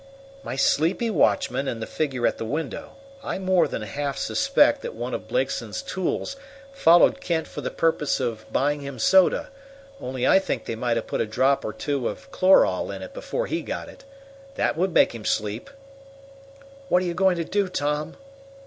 "My 0.41 0.55
sleepy 0.55 1.11
watchman 1.11 1.67
and 1.67 1.79
the 1.79 1.85
figure 1.85 2.25
at 2.25 2.39
the 2.39 2.43
window. 2.43 2.93
I 3.23 3.37
more 3.37 3.67
than 3.67 3.83
half 3.83 4.17
suspect 4.17 4.81
that 4.81 4.95
one 4.95 5.13
of 5.13 5.27
Blakeson's 5.27 5.83
tools 5.83 6.35
followed 6.73 7.21
Kent 7.21 7.45
for 7.47 7.61
the 7.61 7.69
purpose 7.69 8.19
of 8.19 8.51
buying 8.51 8.79
him 8.79 8.97
soda, 8.97 9.51
only 10.01 10.25
I 10.25 10.39
think 10.39 10.65
they 10.65 10.73
might 10.75 10.97
have 10.97 11.05
put 11.05 11.21
a 11.21 11.27
drop 11.27 11.63
or 11.63 11.71
two 11.71 12.07
of 12.09 12.31
chloral 12.31 12.89
in 12.89 13.03
it 13.03 13.13
before 13.13 13.45
he 13.45 13.61
got 13.61 13.89
it. 13.89 14.03
That 14.55 14.75
would 14.75 14.91
make 14.91 15.13
him 15.13 15.23
sleep." 15.23 15.69
"What 16.89 17.03
are 17.03 17.05
you 17.05 17.13
going 17.13 17.35
to 17.37 17.45
do, 17.45 17.67
Tom?" 17.67 18.17